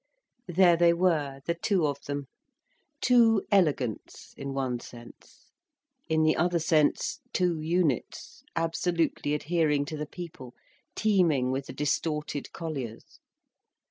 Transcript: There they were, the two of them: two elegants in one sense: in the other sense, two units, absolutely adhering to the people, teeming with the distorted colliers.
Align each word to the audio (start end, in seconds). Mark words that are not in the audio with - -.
There 0.47 0.77
they 0.77 0.93
were, 0.93 1.41
the 1.45 1.53
two 1.53 1.85
of 1.85 2.01
them: 2.05 2.25
two 3.01 3.45
elegants 3.51 4.33
in 4.35 4.51
one 4.51 4.79
sense: 4.79 5.51
in 6.09 6.23
the 6.23 6.35
other 6.35 6.57
sense, 6.57 7.19
two 7.33 7.59
units, 7.59 8.41
absolutely 8.55 9.35
adhering 9.35 9.85
to 9.85 9.97
the 9.97 10.07
people, 10.07 10.55
teeming 10.95 11.51
with 11.51 11.67
the 11.67 11.73
distorted 11.73 12.51
colliers. 12.51 13.19